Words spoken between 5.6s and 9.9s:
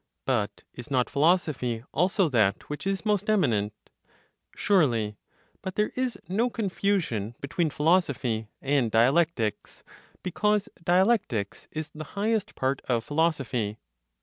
But there is no confusion between philosophy and dialectics,